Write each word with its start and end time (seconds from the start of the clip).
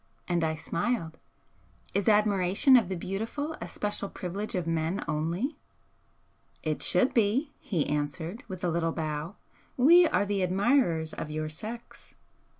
And 0.27 0.43
I 0.43 0.55
smiled. 0.55 1.19
"Is 1.93 2.09
admiration 2.09 2.75
of 2.75 2.87
the 2.89 2.95
beautiful 2.95 3.53
a 3.61 3.67
special 3.67 4.09
privilege 4.09 4.55
of 4.55 4.65
men 4.65 5.05
only?" 5.07 5.59
"It 6.63 6.81
should 6.81 7.13
be," 7.13 7.53
he 7.59 7.85
answered, 7.87 8.43
with 8.47 8.63
a 8.63 8.69
little 8.69 8.93
bow 8.93 9.35
"We 9.77 10.07
are 10.07 10.25
the 10.25 10.41
admirers 10.41 11.13
of 11.13 11.29
your 11.29 11.49
sex." 11.49 12.15